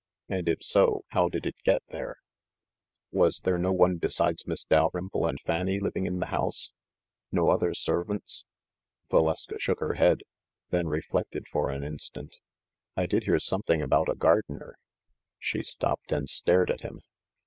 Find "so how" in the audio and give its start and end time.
0.63-1.29